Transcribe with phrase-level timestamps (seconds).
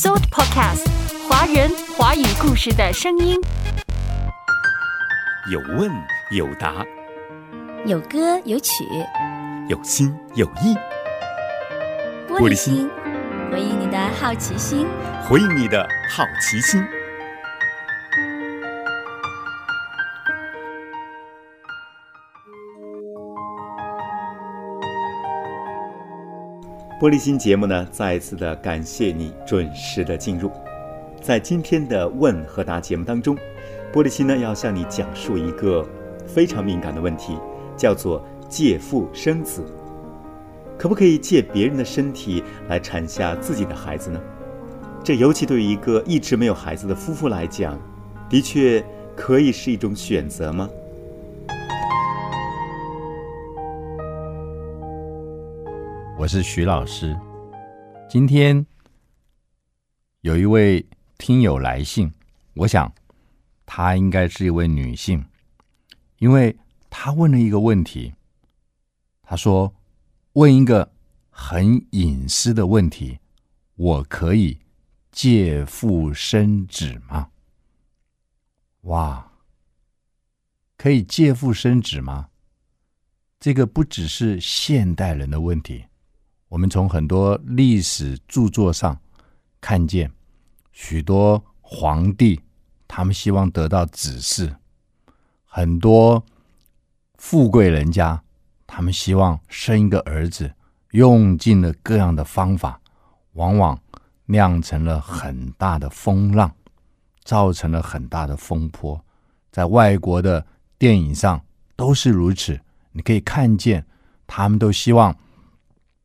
[0.00, 0.86] Shout Podcast，
[1.28, 3.36] 华人华语故事的声音。
[5.50, 5.90] 有问
[6.30, 6.86] 有答，
[7.84, 8.84] 有歌有曲，
[9.66, 10.76] 有心有意。
[12.28, 12.88] 玻璃心，
[13.50, 14.86] 回应你的好奇心，
[15.28, 16.80] 回应你的好奇心。
[27.00, 30.50] 玻璃心节目呢，再一次的感谢你准时的进入。
[31.20, 33.36] 在今天的问和答节目当中，
[33.92, 35.88] 玻璃心呢要向你讲述一个
[36.26, 37.38] 非常敏感的问题，
[37.76, 39.64] 叫做借腹生子。
[40.76, 44.20] 可不可以借别人的身体来产下自己的孩子呢？
[45.04, 47.80] 这尤其对于一个一直没有孩子的夫妇来讲，
[48.28, 50.68] 的确可以是一种选择吗？
[56.18, 57.16] 我是徐老师。
[58.10, 58.66] 今天
[60.22, 60.84] 有一位
[61.16, 62.12] 听友来信，
[62.54, 62.92] 我想
[63.64, 65.24] 她应该是一位女性，
[66.18, 66.58] 因为
[66.90, 68.12] 她问了一个问题。
[69.22, 69.72] 她说
[70.34, 70.90] ：“问一个
[71.30, 73.20] 很隐私的问题，
[73.76, 74.58] 我可以
[75.12, 77.30] 借腹生子吗？”
[78.90, 79.34] 哇，
[80.76, 82.30] 可以借腹生子吗？
[83.38, 85.84] 这个不只是现代人的问题。
[86.48, 88.98] 我们从很多历史著作上
[89.60, 90.10] 看见，
[90.72, 92.40] 许多皇帝
[92.86, 94.54] 他们希望得到子嗣，
[95.44, 96.24] 很多
[97.16, 98.22] 富贵人家
[98.66, 100.54] 他们希望生一个儿子，
[100.92, 102.80] 用尽了各样的方法，
[103.32, 103.78] 往往
[104.26, 106.50] 酿成了很大的风浪，
[107.24, 109.04] 造成了很大的风波。
[109.50, 110.46] 在外国的
[110.78, 111.44] 电影上
[111.76, 112.58] 都是如此，
[112.92, 113.84] 你可以看见
[114.26, 115.14] 他们都希望。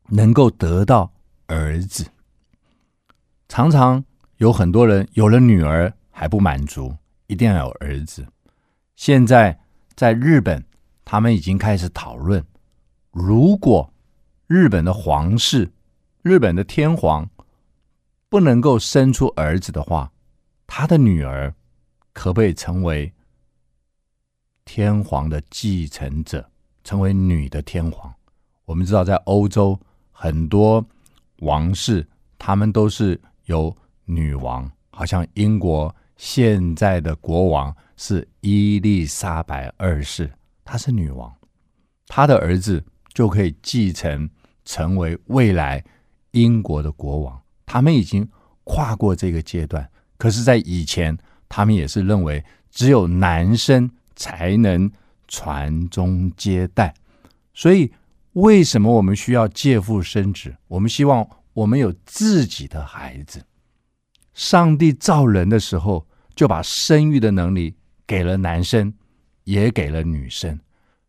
[0.08, 1.12] 能够得到
[1.46, 2.06] 儿子，
[3.48, 4.04] 常常
[4.36, 6.94] 有很多人有了女儿还不满足，
[7.26, 8.26] 一定要有儿子。
[8.96, 9.58] 现在
[9.94, 10.64] 在日本，
[11.04, 12.44] 他们已经开始讨论，
[13.10, 13.92] 如果
[14.46, 15.72] 日本的皇室、
[16.22, 17.28] 日本的天皇
[18.28, 20.12] 不能够生出儿子的话，
[20.66, 21.54] 他的女儿
[22.12, 23.12] 可不可以成为
[24.66, 26.50] 天皇的继承者，
[26.84, 28.14] 成为女的天皇？
[28.66, 29.80] 我们知道，在欧洲。
[30.16, 30.82] 很多
[31.40, 32.06] 王室，
[32.38, 40.30] 他们都是由女王，好像英国现在的国王是伊丽莎白二世，
[40.64, 41.30] 她是女王，
[42.06, 42.82] 她的儿子
[43.12, 44.30] 就可以继承
[44.64, 45.84] 成为未来
[46.30, 47.42] 英国的国王。
[47.66, 48.26] 他们已经
[48.62, 54.90] 跨过这个阶段，可是，在以前，他们也是认为只有男生才能
[55.26, 56.94] 传宗接代，
[57.52, 57.92] 所以。
[58.34, 60.54] 为什么我们需要借腹生子？
[60.68, 63.44] 我们希望我们有自己的孩子。
[64.32, 68.92] 上帝造人的时候，就把生育的能力给了男生，
[69.44, 70.58] 也给了女生。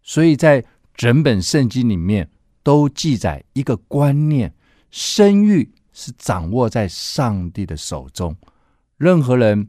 [0.04, 2.30] 所以在整本圣经里面
[2.62, 4.54] 都记载一个观念：
[4.92, 8.36] 生育是掌握在上帝的手中。
[8.98, 9.68] 任何人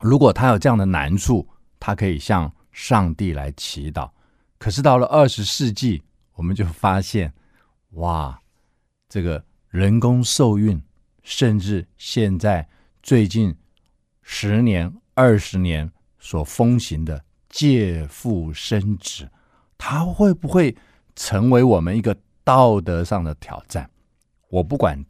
[0.00, 1.48] 如果他有这样的难处，
[1.78, 4.10] 他可以向上帝来祈祷。
[4.58, 6.02] 可是到了二十世纪，
[6.40, 7.34] 我们就发现，
[7.90, 8.40] 哇，
[9.10, 10.82] 这个人工受孕，
[11.22, 12.66] 甚至现在
[13.02, 13.54] 最近
[14.22, 19.28] 十年、二十年所风行的借腹生子，
[19.76, 20.74] 它会不会
[21.14, 23.90] 成为我们一个道德上的挑战？
[24.48, 25.04] 我不管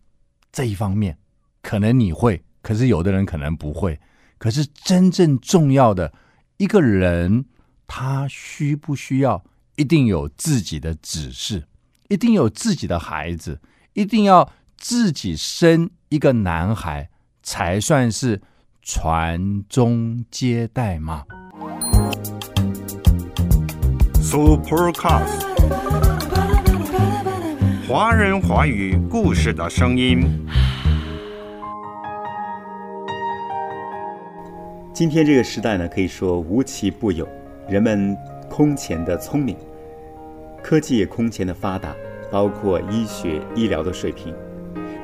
[0.50, 1.16] 这一方面，
[1.62, 4.00] 可能你会，可是有的人可能不会。
[4.36, 6.12] 可是真正重要的
[6.56, 7.44] 一个人，
[7.86, 9.44] 他需不需要？
[9.80, 11.64] 一定有自己的指示，
[12.08, 13.58] 一定有自己的孩子，
[13.94, 14.46] 一定要
[14.76, 17.08] 自己生一个男孩，
[17.42, 18.42] 才算是
[18.82, 21.24] 传宗接代吗
[24.20, 25.48] ？Supercast，
[27.88, 30.46] 华人华语故事的声音。
[34.92, 37.26] 今天这个时代呢，可以说无奇不有，
[37.66, 38.14] 人们
[38.50, 39.56] 空前的聪明。
[40.62, 41.94] 科技也空前的发达，
[42.30, 44.34] 包括医学医疗的水平。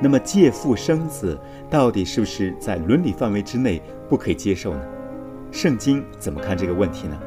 [0.00, 1.38] 那么借腹生子
[1.70, 4.81] 到底是不是在伦理范围之内不可以接受呢？
[5.50, 7.19] 圣经怎么看这个问题呢？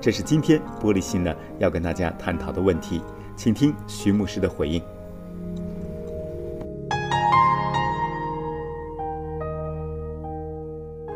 [0.00, 3.02] 这是今天玻璃心呢要跟大家探讨的问题，
[3.36, 4.82] 请听徐牧师的回应。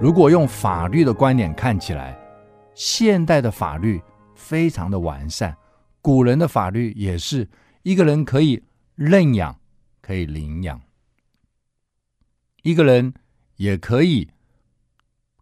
[0.01, 2.19] 如果用法律的观点看起来，
[2.75, 4.01] 现代的法律
[4.35, 5.55] 非常的完善。
[6.03, 7.49] 古人的法律也是
[7.83, 8.63] 一个人可以
[8.95, 9.59] 认养，
[10.01, 10.81] 可以领养。
[12.63, 13.15] 一个人
[13.57, 14.29] 也可以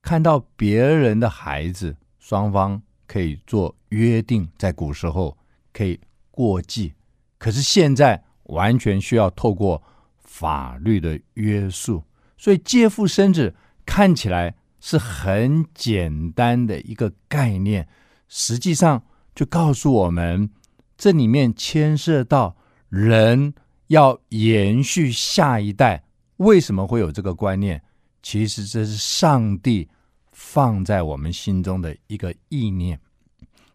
[0.03, 5.37] 看到别人的孩子，双方可以做约定，在古时候
[5.73, 5.99] 可以
[6.31, 6.93] 过继，
[7.39, 9.83] 可是现在完全需要透过
[10.19, 12.03] 法律的约束，
[12.37, 17.89] 所以借腹生子看起来是很简单的一个概念，
[18.29, 19.03] 实际上
[19.38, 20.50] 就告诉我们，
[20.96, 22.56] 这里面牵涉到
[22.88, 23.55] 人
[23.87, 26.02] 要延续下一代，
[26.38, 27.81] 为什么会有这个观念？
[28.20, 29.88] 其实这是上帝
[30.32, 32.99] 放在我们心中的一个意念。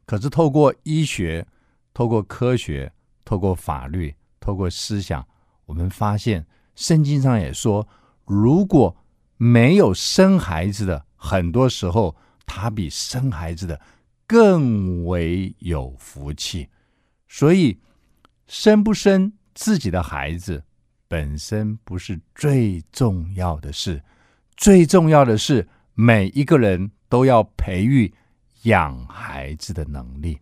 [0.06, 1.48] 可是透过医学、
[1.94, 2.92] 透过科学、
[3.24, 5.26] 透过法律、透过思想，
[5.66, 6.46] 我们发现
[6.76, 7.88] 圣经上也说，
[8.26, 8.94] 如果
[9.38, 12.14] 没有生孩子的，很多时候
[12.46, 13.80] 他比生孩子的
[14.28, 16.68] 更为有福气。
[17.28, 17.78] 所以，
[18.48, 20.64] 生不生自己的孩子
[21.08, 24.02] 本身不是最重要的事。
[24.56, 28.14] 最重要的是，每一个人都要培育
[28.64, 30.40] 养孩子的能力。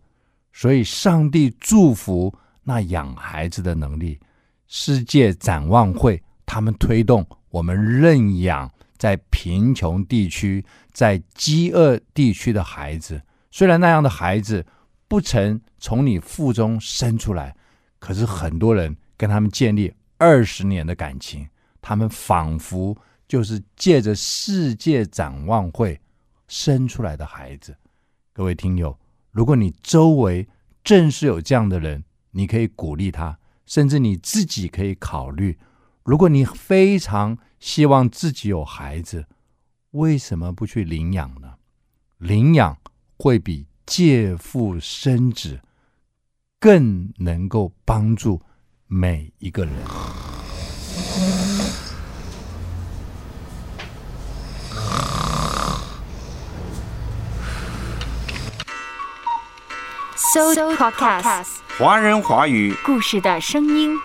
[0.52, 2.32] 所以，上帝祝福
[2.62, 4.18] 那养孩子的能力。
[4.66, 13.20] 世界展望会他们推动我们认养在贫穷地区、在饥饿地区的孩子。
[13.52, 14.66] 虽然那样的孩子
[15.06, 17.54] 不曾从你腹中生出来，
[18.00, 21.46] 可是很多人跟他们建立二十年的感情，
[21.80, 22.98] 他们仿佛。
[23.28, 25.98] 就是借着世界展望会
[26.48, 27.74] 生出来的孩子，
[28.34, 28.98] 各位听友，
[29.30, 30.46] 如果你周围
[30.84, 35.58] 正是有这样的人，你可以鼓励他，甚至你自己可以考虑。
[36.02, 39.24] 如果你非常希望自己有孩子，
[39.92, 41.54] 为什么不去领养呢？
[42.18, 42.76] 领养
[43.22, 45.60] 会比借腹生子
[46.58, 48.42] 更能够帮助
[48.88, 49.72] 每一个人。
[60.16, 61.46] So Podcast，
[61.78, 63.96] 华人华语故事的声音。